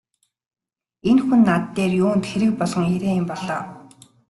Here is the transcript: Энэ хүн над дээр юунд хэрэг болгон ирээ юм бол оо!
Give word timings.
Энэ 1.09 1.21
хүн 1.25 1.41
над 1.49 1.63
дээр 1.75 1.91
юунд 2.03 2.23
хэрэг 2.29 2.51
болгон 2.59 2.85
ирээ 2.95 3.13
юм 3.21 3.25
бол 3.31 3.45
оо! 3.57 3.63